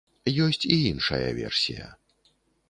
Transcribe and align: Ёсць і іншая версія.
Ёсць 0.45 0.65
і 0.75 0.79
іншая 0.91 1.27
версія. 1.41 1.91